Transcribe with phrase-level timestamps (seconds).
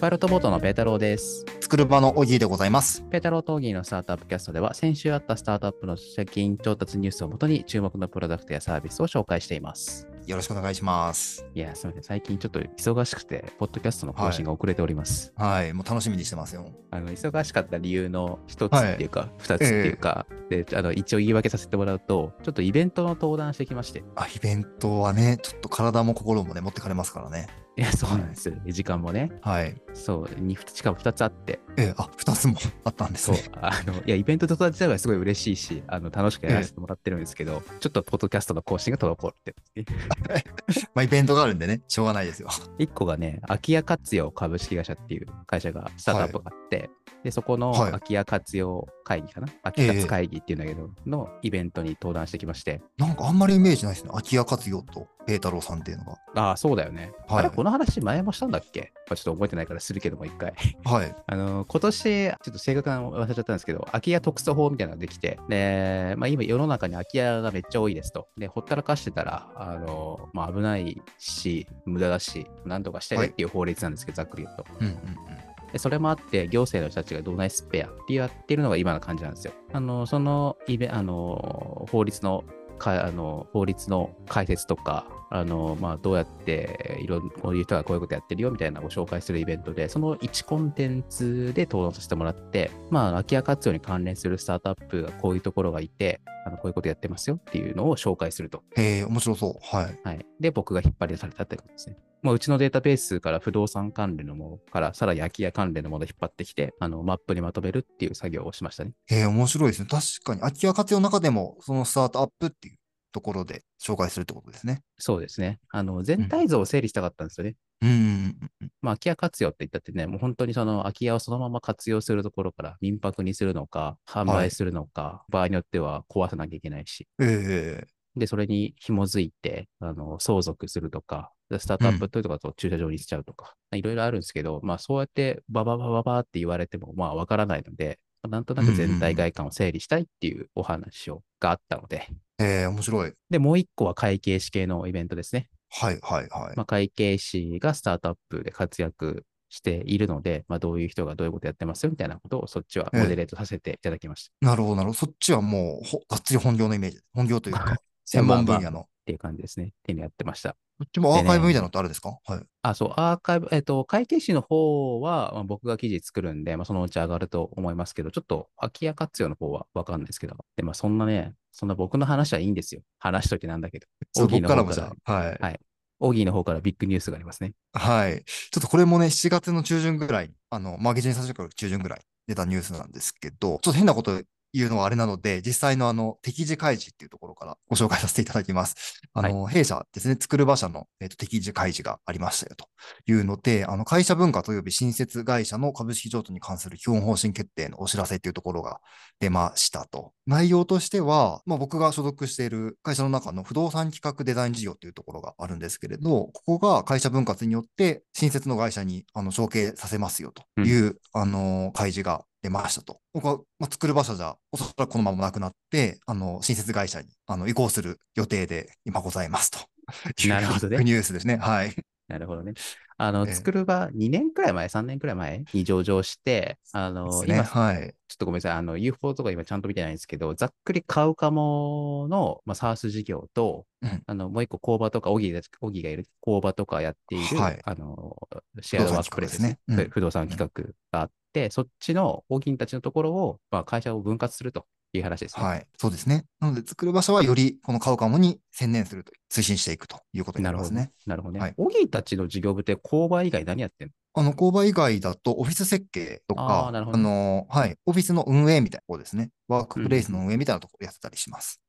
[0.00, 1.44] パイロットボートのペータローです。
[1.60, 3.02] 作る場のオギーでございます。
[3.10, 10.08] ペータローとオギーのスタートアップキャストでは、先週あったスタートアップの資金調達ニュースをもとに注目のプロダクトやサービスを紹介しています。
[10.26, 11.46] よろしくお願いします。
[11.54, 12.02] いや、すみません。
[12.04, 15.34] 最近ちょっと忙しくて、ポッドキャストの更新が遅れております。
[15.36, 16.72] はい、もう楽しみにしてますよ。
[16.90, 27.48] あの忙しかった理由の一つっていうか、二、つっていうか、であの一応言い訳させてもらうと、ちょっとイベントの登壇してきまして、あ、イベントはね、ちょっと体も心もね、持ってかれますからね。
[27.76, 28.52] いや、そうなんです。
[28.66, 29.80] 時間もね、はい。
[29.94, 39.84] そう、にしかも2つあって、え、あ、二つもあったんですそうね。、あの、いや、イベントと自体はすごい嬉しいし、あの、楽しくやらせてもらってるんですけど、ちょっとポッドキャストの更新が滞ってる。
[40.94, 42.48] まあ、イベントがあるんでね、しょうがないですよ。
[42.78, 46.90] 一個がね、空き家活用株式会社っていう会社が、スタートアップがあって、
[47.24, 54.10] で、そこのはい空き家活用会議かな、空き活会議っていうんだけど、のイベントに登壇してきまして、なんかあんまりイメージないですね。
[54.10, 56.16] 空き家活用とペータローさんっていうのが。
[56.36, 57.12] ああ、そうだよね。
[57.28, 58.92] はいあれ、この話前もしたんだっけ？
[59.08, 60.54] まあちょっと覚えてないからするけども、一回。
[60.84, 61.14] はい。
[61.26, 68.28] あの今年、ちょっと正確なの忘れちゃったんですけど、空き家特措法みたいなのができて、で、まあ、今世の中に空き家がめっちゃ多いですと。
[68.38, 74.64] で、ほったらかしてたら、あの、まあ、危ないし、無駄だし、なんとかしてねっていう法律なんですけど、ざっくり言うと。
[74.80, 75.49] うんうんうん。
[75.72, 79.52] でそれもあって、行政の人たちがどないスペアってやってるのが今の感じなんですよ。
[79.72, 82.44] あの、そのイベ、あの、法律の、
[82.78, 98.64] かあの法律の解説とか、あのまあ、どうやっていろんこういう人がこういうことやってるよみたいなのを紹介するイベントで、その1コンテンツで登壇させてもらって、まあ、空き家活用に関連するスタートアップがこういうところがいて、あのこういうことやってますよっていうのを紹介すると。
[98.76, 99.76] へえ、面白そう。
[99.76, 100.00] はい。
[100.02, 101.96] はい、で、僕が引っ張り出されたってことですね。
[102.22, 108.92] まあ、うちのデータベースから不動産関連のものから、さらに空き家関連のものを引っ張ってきて、あのマップにまとめるっていう作業をしましたね。
[109.06, 109.88] へえ、面白いですね。
[109.88, 112.79] 確かに、空き家活用の中でも、そのスタートアップっていう
[113.12, 114.82] ところで紹介するってことですね。
[114.98, 115.60] そうですね。
[115.70, 117.56] あの全体像を整理したかったんですよね。
[117.82, 118.70] うんうんうんうん。
[118.82, 142.08] まあ、空き家活用って言ったってね、もう本当にその空き家をそのまま活用するところから民泊にするのか、販売するのか、場合によっては壊さなきゃいけないし、ええで、それに紐づいて、あの、相続するとか、スタートアップというとかと駐車場にしちゃうとか、いろいろあるんですけど、まあ、そうやってバババババって言われても、まあ、わからないので、なんとなく全体外観を整理したいっていうお話をがあったので、
[142.38, 143.12] ええ、面白い。
[143.28, 145.48] で、もう一個は会計士系のイベントですね。
[145.68, 146.56] はいはいはい。
[146.56, 154.46] まあ、会計士がスタートアップで活躍しているので、まあ、どういう人がどういうことやってますよみたいなことをそっちはモデレートさせていただきました。
[154.46, 154.98] なるほどなるほど。
[154.98, 157.00] そっちはもう、ほがっつり本業のイメージ。
[157.12, 157.76] 本業というか、
[158.10, 158.80] 専門分野の。
[158.80, 159.72] っていう感じですね。
[159.84, 160.50] 手にやってました。
[160.78, 162.18] こっちもアーカイブみたいなのってあるんですか？
[162.24, 162.40] はい。
[162.62, 172.82] あ、そう、アーカイブ、えっと、会計士の方は、まあ、僕が記事作るんで、まあ、そのうち上がると思いますけど、ちょっと空き家活用の方はわかんないですけど、で、まあ、そんなね、そんな僕の話はいいんですよ。
[172.98, 173.86] 話しといてなんだけど。
[174.12, 175.38] そう僕からもじの方からゃあ、はい。
[175.40, 175.60] はい
[176.02, 177.52] オギーの方からビッグニュースがありますね。
[177.74, 178.24] はい。
[178.24, 184.22] ちょっとこれもね、7月の中旬ぐらい、あの、マーケティング最初から中旬ぐらい出たニュースなんですけど、ちょっと変なこと
[184.52, 189.00] 言うのはあれなので、実際のあの、適時開示っていうところからご紹介させていただきます。
[189.12, 192.66] あの、弊社ですね、作る場社の、えっと適時開示がありましたよと
[193.06, 198.80] いうので、あの、会社文化と及び新設会社の株式譲渡に関する基本方針決定のお知らせっていうところが
[199.20, 200.12] 出ましたと。
[200.26, 213.00] 内容としては、まあ、僕が所属している会社の中の不動産企画デザイン事業っていうところがあるんですけれど、ここが会社分割によって新設の会社にあの承継させますよという、あの開示が出ましたと。
[213.12, 219.58] 僕は、まあ、作る場所じゃ、おそらくこのままなくなって、あの、新設会社にあの移行する予定で今ございますと。
[220.28, 221.36] なるほどねニュースですね。
[221.36, 221.74] はい。
[222.10, 222.54] なるほどね。
[222.98, 227.36] あの、ええ作る場2年くらい前、3年くらい前に上場して、あの、ね。
[227.36, 227.94] 今、はい。
[228.08, 228.52] ちょっとごめんなさい。
[228.52, 238.16] あの、UFO とか今ちゃんと見てないんですけど、ざっくり買うかもの、まあ、サース事業と、うんあの、もう一個工場とか、オギーが、オギーがいる工場とかやっている、はいあの、
[238.60, 239.88] シェアワークプレイスですね。
[239.90, 244.66] 不動産企画ですねうん不動産企画があって、そっちのオギーたちのところを、まあ、会社を分割すると
[244.98, 245.44] いう話ですね。
[245.44, 245.66] はい。
[245.78, 246.24] そうですね。
[246.40, 250.92] なので、作る場所はよりこの買うかもに専念すると、推進していくということになりますね。。
[251.06, 251.40] なるほどね。
[251.40, 253.94] はいオギーたちの事業部って工場以外何やってんの？
[254.12, 259.30] あの、工場以外だと、オフィス設計とか、ああーなるほどの、はい、オフィスの運営みたいなところですね。
[259.46, 261.60] ワークプレイスの運営みたいなところやってたりします。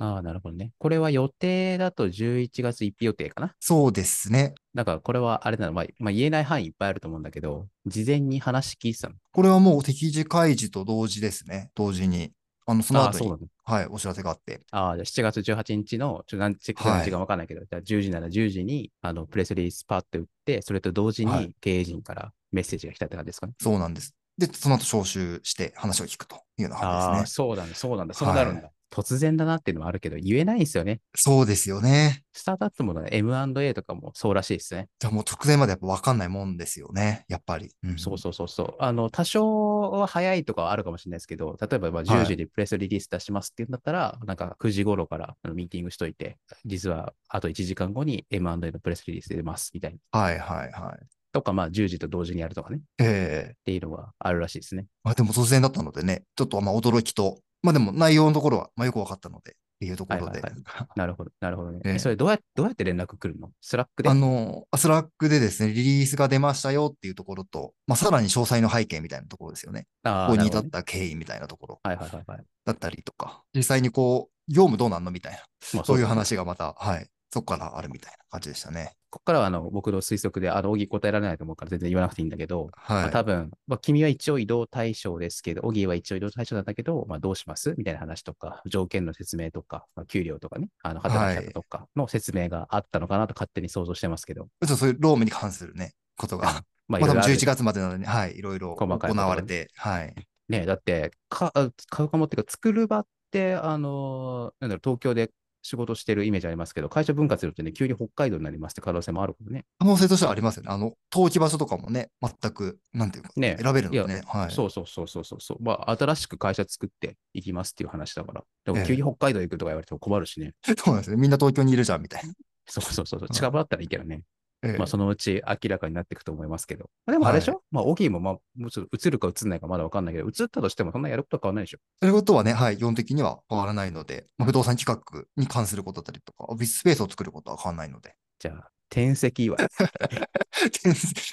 [0.00, 0.70] ああ、なるほどね。
[0.78, 3.54] これは予定だと11月1日予定かな？
[3.58, 4.54] そうですね。
[4.72, 9.16] だからこれはあれなの、まあ、まあ、言えない範囲いっぱいあると思うんだけど、事前に話聞いてたの？
[9.32, 11.72] これはもう適時開示と同時ですね。
[11.74, 12.30] 同時に。
[12.68, 13.46] あの、その後に、そうなんだ。
[13.64, 14.60] はい、お知らせがあって。
[14.70, 23.54] ああ、じゃあ7月18日の、ちょっと何チェック何時かわかんないけど、じゃあ10時なら10時に、あの、プレスリリースパーって打って、それと同時はに経営陣からメッセージが来たって感じですかね。
[23.58, 24.14] そうなんです。
[24.36, 27.34] で、その後招集して話を聞くというようなああ、感じですね。
[27.34, 28.70] そうなんだ、そうなんだ、そうなるんだ。
[28.90, 31.00] 突然だなっていうのもあるけど、言えないんですよね。
[31.14, 32.22] そうですよね。
[32.32, 34.88] スタートアップもね、M&A とかもそうらしいですね。
[34.98, 37.24] じゃあもう直前までやっぱ分かんないもんですよね。
[37.28, 37.70] やっぱり。
[37.82, 38.74] うんそうそうそうそう。
[38.78, 50.20] あの、多少は早いとかはあるかもしれないですけど、例えばまあ10時にプレスリリース出しますっていうんだったら、なんか9時頃からミーティングしといて、実はあと1時間後に M&A のプレスリリース出ますみたいな。
[50.20, 51.06] はいはいはい。
[51.32, 52.78] とか、まあ10時と同時にやるとかね。
[52.78, 54.86] っええていうのがあるらしいですね。
[55.04, 57.38] まあでも突然だったのでね、ちょっとまあ驚きと、
[57.68, 60.40] まあでも内容のところはまあよく分かったので、っていうところで。
[60.40, 61.80] はいはいなるほど、なるほどね。
[61.84, 61.94] ええ。
[61.96, 63.50] えそれどうやどうやって連絡来るの？
[63.60, 64.08] スラックで？
[64.08, 69.86] あの、スラックでですね、リリースが出ましたよっていうところと、まあさらに詳細の背景みたいなところですよね。
[70.04, 71.80] あここに至った経緯みたいなところ。
[71.82, 72.44] はいはいはいはい。
[72.64, 75.10] だったりとか、実際にこう、業務どうなんの？
[75.10, 75.38] みたいな、
[75.74, 78.94] まあそういう話がまた、はい、そこからあるみたいな感じでしたね。
[79.10, 83.04] ここからはあの僕の推測で、あの、小木答えられないと思うから全然言わなくていいんだけど、まはい。
[83.06, 100.14] あ多分、まあ、君は一応移動対象ですけど、小木は一応移動対象なんだけど、まあ、どうしますみたいな話とか、条件の説明とか、まあ、給料とかね、あの働き方とかの説明があったのかなと勝手に想像してますけど、ちょっとそういうロームに関するね、ことが、まあ、まあ多分いろいろある11月までなので、はい、いろいろ行われて、はい。
[100.48, 105.30] ね、だって、か、あ買うかもっていうか、作る場って、あの、なんだろう、東京で
[105.68, 109.66] 仕事してるイメージありますけど、会社分割するとね、急に北海道になりますって可能性もあることね。
[109.78, 110.70] 可能性としてはありますよね。
[110.70, 114.22] あの、登記場所とかもね、全く、なんていうか、ね選べるのね。
[114.26, 114.50] はい。
[114.50, 115.62] そうそうそうそうそうそう。
[115.62, 118.42] まあ、新しく会社作っていきますっていう話だから。
[118.64, 120.54] でもええ急に北海道行くとか言われても困るしね。
[120.64, 121.16] そうなんですね。
[121.16, 122.32] みんな東京にいるじゃん、みたいな。
[122.66, 123.24] そうそうそうそう。
[123.24, 124.22] ん近場だったらいいけどね。
[124.62, 126.90] ええまあ、そのうち明らかになっていくと思いますけど。
[127.06, 131.78] まあでもあれでしょ、まあ、大きいも、まあ、もうちょっと映るか映んないかまだわかんないけど、映ったとしてもそんなやることは変わらないでしょ。
[132.02, 138.14] そういうことはね、はい、基本的には変わらないので、まあ、不動産企画に関することだったりとか、オフィススペースを作ることは変わらないので。
[138.40, 139.58] じゃあ、転籍祝い。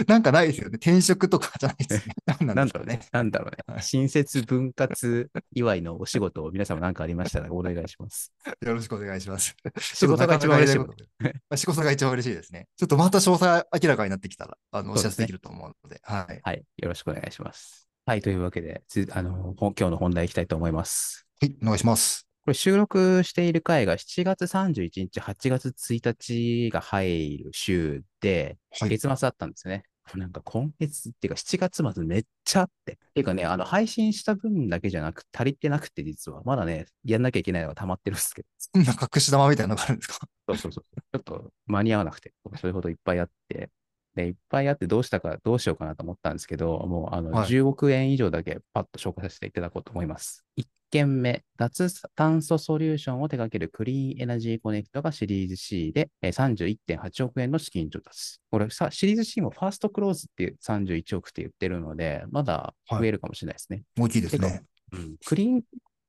[0.07, 0.75] なんかないですよね。
[0.75, 2.16] 転職とかじゃないですね。
[2.25, 3.00] 何ななんんだろうね。
[3.12, 3.57] なんだろうね。
[3.68, 8.34] はい新設分割祝いのお仕事を皆様何かありましたらお願いします。
[8.62, 9.56] よろしくお願いします。
[9.80, 12.68] 仕事が一番嬉しい仕事が一番嬉しいですね。
[12.78, 16.40] ちょっとまた詳細明らかになってきたら、あの、お知らせできると思うので、はい。
[16.44, 16.63] はい。
[16.78, 17.88] よろしくお願いします。
[18.06, 18.22] はい。
[18.22, 21.25] というわけで、つあの、ほ今日の本題いきたいと思います。
[21.42, 22.35] はい、お願いします。
[22.45, 28.89] これ収録している回が7月31日、8月1日が入る週で、はい。
[28.89, 29.83] 月末だったんですね。
[30.13, 32.94] なんか今月っていうか7月末めっちゃあって。
[32.94, 38.48] っていうかね、あの配信した分だけじゃなく足りてなくて実は、まだね、やんなきゃいけないのが溜まってるんですけど。
[38.59, 40.27] そんな隠し玉みたいなのがあるんですか？
[40.48, 41.01] そうそうそう。
[41.01, 42.31] ちょっと間に合わなくて、
[42.62, 43.71] それほどいっぱいあって。
[44.13, 50.45] で、いっぱいあってどうしたか、どうしようかなと思ったんですけど、もうあの、はい10億円以上だけパッと紹介させていただこうと思います。
[50.57, 58.40] 1件目、脱炭素ソリューションを手掛けるクリーンエナジーコネクトがシリーズ C でえー31.8億円の資金調達。
[58.52, 63.84] これさ、シリーズ C もファーストクローズっていう31億って言ってるので、まだ増えるかもしれないですね。
[64.00, 64.64] 大きいですね。
[64.92, 65.62] うん、クリーン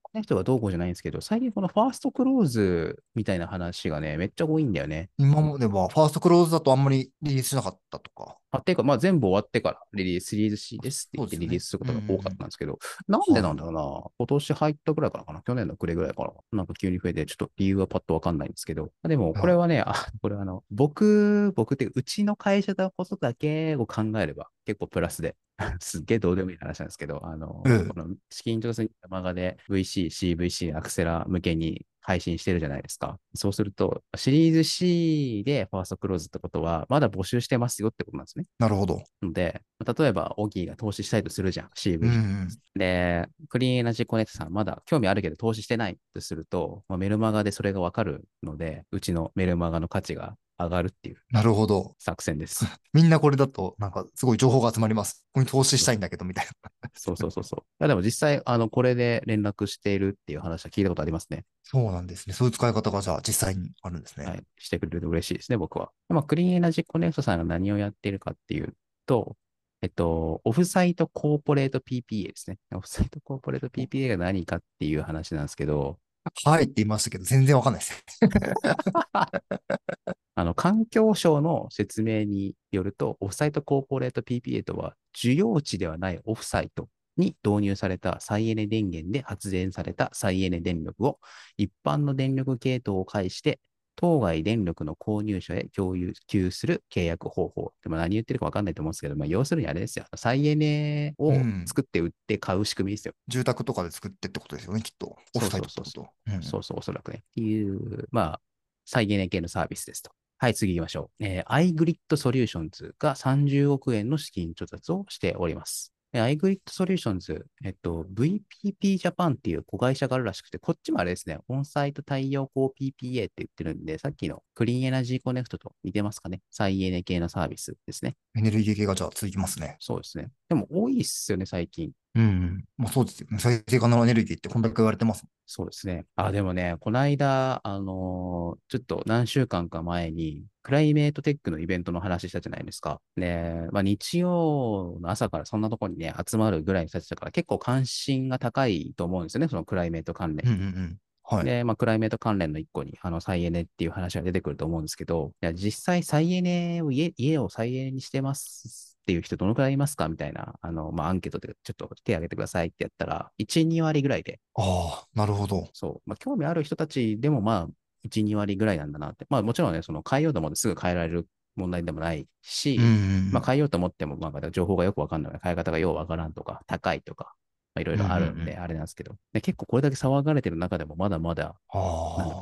[0.02, 5.10] コネクトがどうこうじゃないんですけど、最近このファーストクローズみたいな話がね、めっちゃ多いんだよね。
[5.18, 8.38] 今まではファーストクローズだとあんまりリリースしなかったとか。
[8.58, 25.36] あ、ていうか、まあ全部終わってからリリース、シリーズ C ですって言ってリリースすることが多かったんですけど、なんでなんだろうな、今年入ったぐらいからかな、去年の暮れぐらいから、なんか急に増えて、ちょっと理由はパッとわかんないんですけど、でもこれはね、あ、 これはあの、僕、僕っていうちの会社のことだけを考えれば結構プラスで、
[25.80, 27.88] すっげえどうでもいい話なんですけど、あの、うん。
[27.88, 33.18] この資金調達に山がで VC、CVC、アクセラ向けに配信してるじゃないですか。
[33.34, 38.44] そうすると、シリーズ C でファーストクローズってことは、まだ募集してますよってことなんですね。
[38.60, 39.02] なるほど。
[39.22, 41.98] ので、例えば、オギーが投資したいとするじゃん、CV。
[41.98, 42.48] うんうん。
[42.76, 51.94] で、クリーンエナジーコネクトさん、まだ興味あるけど投資してないとすると、まあ、メルマガでそれがわかるので、うちのメルマガの価値が上がるっていうなるほど。
[51.98, 52.64] 作戦です。
[52.94, 55.24] みんなこれだと、なんかすごい情報が集まります。
[55.32, 56.70] ここに投資したいんだけど、みたいな。
[56.94, 57.60] そうそうそうそう。
[57.60, 61.44] いやでも実際、あの、これで連絡しているっていう話は聞いたことありますね。
[61.62, 62.34] そうなんですね。
[62.34, 64.26] そういう使い方がじゃあ実際にあるんですね。
[64.26, 64.42] はい。
[64.58, 65.90] してくれると嬉しいですね、僕は。
[66.08, 69.36] まあ、クリーンエナジーコネクトさんが何をやっているかっていうと、
[69.82, 72.58] えっと、オフサイトコーポレート PPA ですね。
[72.74, 75.98] オフサイトコーポレート PPA が何かっていう話なんですけど、
[76.44, 78.02] はいって言いましたけど、全然わかんないです。
[80.38, 91.18] あの、環境省の説明によると、オフサイトコーポレート PPA とは、需要地ではないオフサイトに導入された再エネ電源で発電された再エネ電力を
[91.56, 93.60] 一般の電力系統を介して、
[93.98, 97.72] 当該電力の購入者へ共有給する契約方法。
[97.82, 100.04] でも何言ってるか分かんないと思うんですけど、まあ、要するにあれですよ。
[100.16, 103.14] 再エネをうん作って売って買う仕組みですよ。
[103.26, 105.16] 住宅とかで作ってってことですよね、きっと。
[105.34, 105.90] オフサイトってこと。
[105.90, 107.20] そううんそうそう、おそらくね。
[107.22, 108.40] っていう、まあ、
[108.84, 110.10] 再エネ系のサービスですと。
[110.38, 111.24] はい、次行きましょう。
[111.24, 115.94] えー、iGrid Solutions が30億円の資金調達をしております。
[116.12, 126.42] で iGrid Solutions、えっと、VPP Japan っていう子会社があるらしくて、こっちもあれですね、オンサイト太陽光 PPA って言ってるんで、さっきのクリーンエナジーコネクトと似てますかね。
[126.50, 128.16] 再エネ系のサービスですね。
[128.36, 129.76] エネルギー系がじゃあ続きますね。
[129.80, 130.28] そうですね。
[130.50, 131.92] でも多いっすよね、最近。
[132.16, 132.64] うん、うん。
[132.78, 133.38] まあそうですよね。
[133.38, 135.24] 再生可能エネルギーってこんだけ言われてます。
[135.44, 136.06] そうですね。
[136.16, 143.00] あ、でもね、この間、あのーちょっと何週間か前に、クライメートテックのイベントの話したじゃないですか。
[143.16, 150.50] ね、まあ日曜の朝からそんなところにね、集まるぐらいの人たちだから結構関心が高いと思うんですよね、そのクライメート関連。
[150.52, 150.98] うんうんうん。
[151.28, 151.44] はい。
[151.44, 160.08] で、まあ、クライメート関連の一個に、あの、再エネっていう話が出てくると思うんですけど、いや、実際再エネを家、家を再エネにしてますっていう人どのくらいいますか？
[160.08, 165.68] みたいな、あの、まあ、アンケートでちょっと手挙げてくださいってやったら、1、2割ぐらいで、ああ、なるほど。
[165.74, 167.72] そう、まあ、興味ある人たちでも、まあ、
[168.02, 169.24] 1、2割ぐらいなんだなって。
[169.30, 172.94] まあ、もちろんね、その変えようと思ってすぐ変えられる問題でもないし、うんうんう
[173.28, 173.30] ん。
[173.30, 175.40] まあ、変えようと思っても、まあ、情報がよくわかんない。
[175.40, 177.32] 変え方がようわからんとか、高いとか、
[177.76, 181.54] まあ、いろいろあるんで、あれなんですけど、で結構これだけ騒がれてる中でも、まだまだ。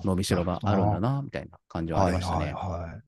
[0.04, 2.54] 伸びしろがあるんだな、みたいな感じはありましたね。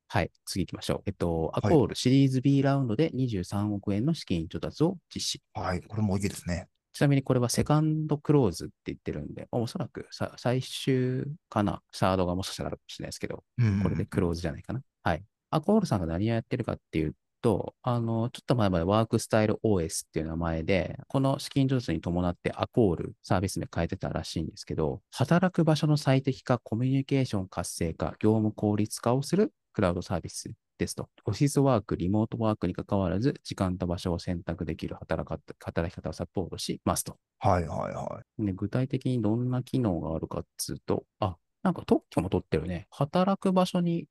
[0.08, 1.02] はい次行きましょう。
[1.06, 5.42] えっと、アはいコールシリーズ B ラウンドで23億円の資金調達を実施。
[5.54, 5.82] はい。
[5.82, 6.68] これも大きいですね。
[6.92, 13.44] ちなみにこれはセカンドクローズって言ってるんで、おそらくさ最終かな、サードがもしかしたらあるかもしれないですけど、
[13.82, 14.80] これでクローズじゃないかな。
[15.02, 15.22] はい。
[15.50, 17.14] アコールさんが何をやってるかっていう
[17.46, 31.08] と、あの、ちょっと前までワークスタイル OS っていう名前で、この資金調達に伴ってアコールサービス名変えてたらしいんですけど、働く場所の最適化、コミュニケーション活性化、業務効率化をするクラウドサービスですと。
[31.24, 37.18] オフィスワーク、リモートワークに関わらず、時間と場所を選択できる働か働き方をサポートしますと。
[37.38, 38.26] はいはいはい。
[38.38, 42.86] ね、具体的にどんな機能があるかっつうと、あ、なんか特許も取ってるね。
[42.90, 44.06] 働く場所に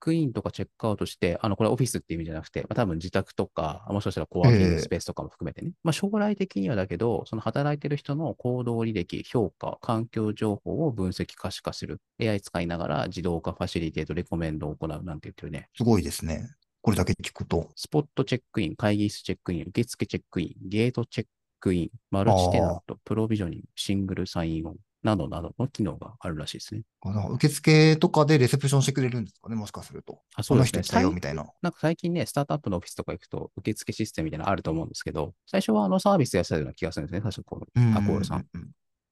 [0.00, 5.72] クインとかチェックアウトして、あの、これオフィスって意味じゃなくて、まあ、多分自宅とか、もしかしたらコワーキングスペースとかも含めてね。
[5.82, 12.00] まあ、将来的にはだけど、その働いてる人の行動履歴、評価、環境情報を分析可視化する。
[12.20, 15.68] AI 使いながら自動化、ファシリテート、レコメンドを行うなんて言ってるね。
[15.76, 16.50] すごいですね。
[16.82, 17.70] これだけ聞くと。
[17.76, 21.26] スポットチェックイン、会議室チェックイン、受付チェックイン、ゲートチェッ
[21.58, 26.82] クイン、マルチテナント、プロビジョニング、シングルサインオンなどなどの機能があるらしいですね。
[27.02, 30.20] あの受付とかでレセプションしてくれるんですかね、もしかすると。
[30.34, 31.46] あ、この人来たよみたいな。
[31.62, 38.46] なんか最近ね、スタートアップのオフィスとか行くと、受付システムみたいなのあると思うんですけど、最初はあのサービスやってたような気がするんですね、確かこのうんアコールさん。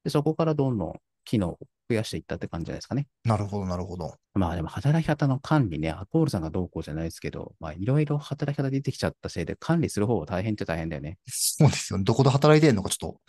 [0.03, 0.95] で、そこからどんどん
[1.25, 1.59] 機能を
[1.89, 3.07] 増やしていったって感じじゃないですかね。
[3.25, 4.15] なるほど、なるほど。
[4.35, 11.19] まあでも働き方の管理ね、アコールさんがどうこうじゃないですけど、まあいろいろ働き方出てきちゃったせいで管理する方は大変っちゃ大変だよね。
[11.27, 12.05] そうですよね。
[12.05, 13.21] どこで働いてるのか、ちょっと、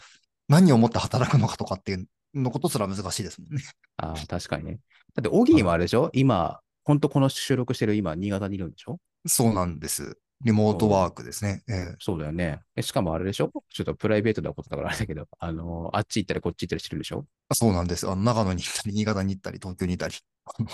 [0.47, 3.63] 何をもって働くのかとかっていうのことすら難しいですもんね。
[3.97, 4.79] ああ、確かにね。
[5.15, 6.09] だって、オギーもあれでしょ？
[6.13, 8.99] 今、本当この収録してる今、新潟にいるんでしょ？
[9.25, 10.17] そうなんです。
[10.43, 11.63] リモートワークですね。
[11.69, 12.59] ええそうだよね。
[12.75, 13.49] えしかもあれでしょ？
[13.69, 17.25] ちょっとプライベートなことだからあれだけど、あの、あっち行ったりこっち行ったりしてるでしょ？
[17.53, 18.09] そうなんです。
[18.09, 20.15] あの長野に行ったり、新潟に行ったり、東京に行ったり。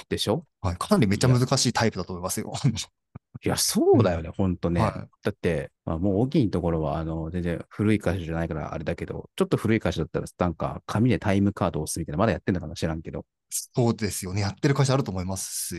[0.09, 0.45] でしょ？
[0.61, 2.51] はい、かなりめっちゃ難しいタイプだと思いますよ。
[3.43, 4.81] いや、そうだよね、ほんとね。
[4.81, 14.41] はいだって、まあ、もう大きいところは、あの、全然古い会社じゃないからあれだけど、ちょっと古い会社だったら、なんか、紙でタイムカードを押すみたいな、まだやってんのかな知らんけど、そうですよね。
[14.41, 15.75] やってる会社あると思います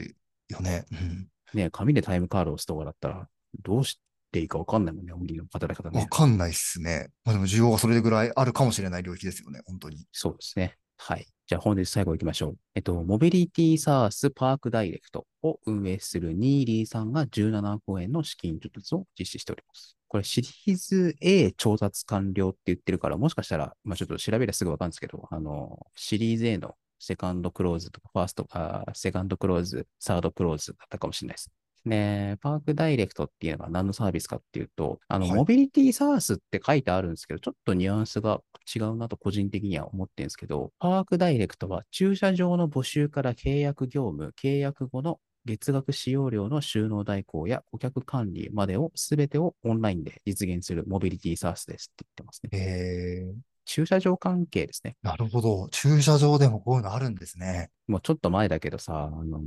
[0.48, 0.84] よね。
[0.92, 3.28] うんね、紙でタイムカードを押すとかだったら、
[3.62, 3.98] どうし
[4.30, 6.06] ていいかわかんないもんね、大きいの働き方わね。
[6.08, 7.08] かんないっすね。
[7.24, 9.62] まあ、でも需要がそれぐらいあるかもしれない領域ですよね。
[9.66, 10.06] 本当に。
[10.12, 10.76] そうですね。
[10.96, 11.26] はい。
[11.50, 12.58] じゃあ本日最後行きましょう。
[12.76, 19.96] えっと、モビリティサースパークダイレクトを運営するニーリーさんが17億円の資金調達を実施しております。
[20.06, 31.50] これシリーズ A 調達完了って言ってるから、もしかしたら、まあちょっと調べればすぐわかるんですけど、あの、シリーズ A のセカンドクローズとか、ファースト、あセカンドクローズ、サードクローズだったかもしれないです。
[31.84, 38.40] ねパークダイレクトっていうのが何のサービスかっていうと、あの、はいモビリティサースって書いてあるんですけど、ちょっとニュアンスが
[38.74, 53.49] 違うなと個人的には思ってるんですけど、パークダイレクトは駐車場の募集から契約業務、契約後の月額使用料の収納代行や顧客管理までを全てをオンラインで実現するモビリティサースですって言ってますね。
[53.70, 54.96] えー、駐車場関係ですね。
[55.02, 55.68] なるほど。
[55.70, 57.70] 駐車場でもこういうのあるんですね。
[57.86, 59.40] もうちょっと前だけどさ、あの、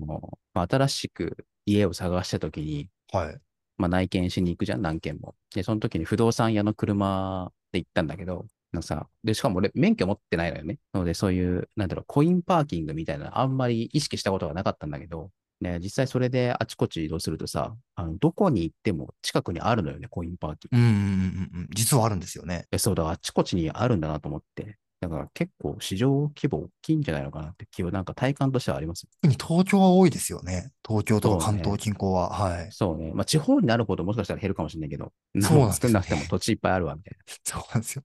[0.54, 3.38] まあ新しく家を探した時に、はい。
[3.78, 5.36] まあ、内見しに行くじゃん、何件も。
[5.54, 10.80] で、その時に不動産屋の車で行ったんだけど、なんかさ、で、しかも俺、免許持ってないのよね。
[10.94, 15.32] なので、そういう、なんだろう、コインパーキングみたいな、あんまり意識したことがなかったんだけど、
[15.64, 20.78] ね、実際それであちこち移動するとさ、あの、どこに行っても近くにあるのよね、コインパーキング。
[20.78, 21.68] うんうんうんうん。
[21.74, 22.68] 実はあるんですよね。
[22.72, 24.78] えそうだ、あちこちにあるんだなと思って。
[25.04, 29.06] だから結構市場規模大きいんじゃないのかなって気はなんか体感としてはあります。
[29.22, 30.72] 特に東京は多いですよね。
[30.88, 32.30] 東京とか関東近郊は。
[32.30, 32.70] はい。
[32.72, 33.12] そうね。
[33.14, 37.34] まあ地方になるほどもしかしたら減るかもしれないけど、そうなんですよねなくても土地いっぱいあるわ、みたいな。
[37.44, 38.04] そうなんですよ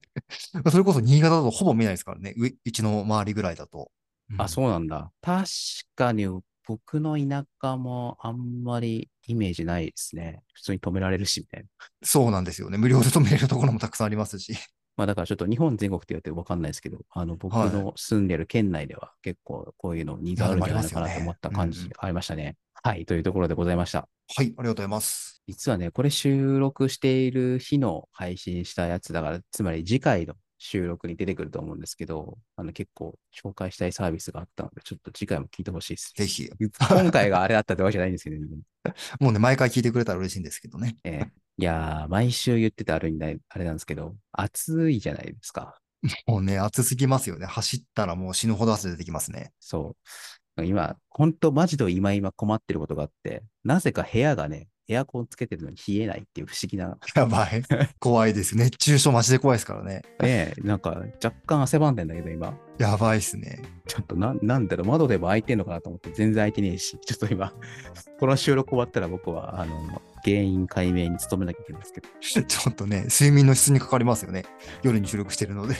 [0.64, 0.70] ね。
[0.70, 2.34] それこそ新潟だとほぼ見ないですからね。
[2.36, 3.92] ううちの周りぐらいだと。
[4.36, 5.12] あ、うそうなんだ。
[5.22, 5.44] 確
[5.94, 6.26] かに
[6.68, 10.42] 僕の田舎もあんまりイメージないですね。
[10.52, 11.64] 普通に止められるし、みたいな。
[11.64, 11.68] ん。
[12.02, 12.76] そうなんですよね。
[12.76, 14.52] 無料で止めれるところもたくさんありますし。
[14.98, 22.56] まあだからちょっと日本全国って言われてわかんないですけど、あの僕の住んでる県内では結構こういうのニーズあるんじゃないのかなと思った感じありましたね。
[22.82, 24.08] はい、というところでございました。
[24.34, 25.42] はい、ありがとうございます。
[25.46, 36.12] 実はね、これ収録している日の配信したやつだから、つまり次回の収録に出てくると思うんですけど、あの結構紹介したいサービスがあったので、ちょっと次回も聞いてほしいです。
[36.16, 36.50] ぜひ。
[36.90, 38.46] 今回があれだったってわけじゃないんですけど、 ね、
[39.20, 40.96] もうね、毎回聞いてくれたら嬉しいんですけどね。
[41.04, 45.80] えーいやー、毎週言ってたあるんで、あれなんですけど、暑いじゃないですか。
[46.24, 47.46] もうね、暑すぎますよね。
[47.46, 49.52] 走ったらもう死ぬほど汗出てきますね。
[49.58, 49.96] そ
[50.56, 50.64] う。
[50.64, 57.62] 今、本当マジで今今困ってることがあって、なぜか部屋がね、エアコンつけてるのに冷えないっていう不思議な、やばい。
[58.00, 58.56] 怖いです。
[58.56, 60.02] 熱中症マジで怖いですからね。
[60.20, 63.60] ねえ、なんか若干汗ばんでんだけど今、やばいっすね。
[63.86, 67.52] ちょっとな、なんだろう、窓でも開いてんのかなと思って全然開いてねえし、ちょっと今、
[68.18, 72.08] この収録終わったら僕は、あの、原因解明に努めなきゃいけないんですけど、
[72.44, 74.44] ちょっとね、睡眠の質にかかりますよね。
[74.82, 75.74] 夜に収録してるので。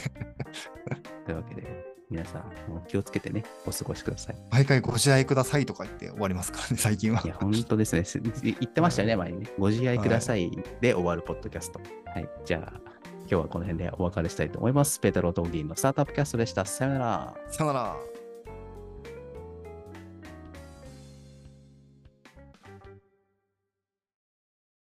[1.25, 2.43] というわけで、皆さん、
[2.87, 4.35] 気をつけてね、お過ごしください。
[4.49, 7.35] 毎回ご自愛くださいとか言って終わりますからね、 最近はいや、。
[7.35, 8.03] 本当ですね。
[8.03, 9.47] す言ってましたよね、前にね。
[9.59, 10.49] ご自愛ください
[10.81, 11.79] で終わるポッドキャスト。
[12.05, 12.29] はい。
[12.45, 12.79] じゃあ、
[13.19, 14.99] 今日はこの辺でお別れしたいと思います。
[14.99, 16.65] ペータロー・トーギーのスタートアップキャストでした。
[16.65, 17.35] さよなら。
[17.49, 18.18] さよなら。